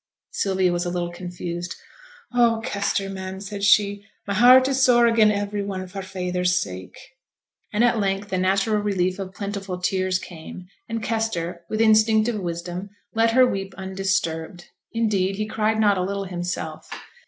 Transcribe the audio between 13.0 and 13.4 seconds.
let